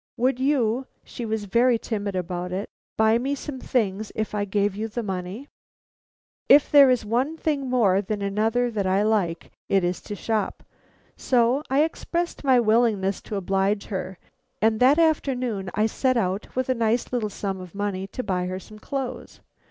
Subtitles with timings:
[0.17, 4.75] 'Would you' she was very timid about it 'buy me some things if I gave
[4.75, 5.47] you the money?'
[6.49, 10.63] "If there is one thing more than another that I like, it is to shop,
[11.15, 14.17] so I expressed my willingness to oblige her,
[14.59, 18.47] and that afternoon I set out with a nice little sum of money to buy
[18.47, 19.39] her some clothes.